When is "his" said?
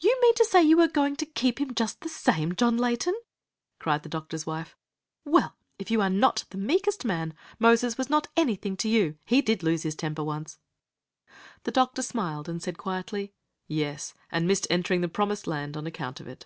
9.84-9.94